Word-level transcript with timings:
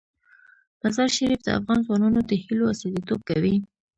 مزارشریف 0.81 1.39
د 1.43 1.47
افغان 1.59 1.79
ځوانانو 1.85 2.19
د 2.29 2.31
هیلو 2.43 2.71
استازیتوب 2.73 3.19
کوي. 3.29 3.55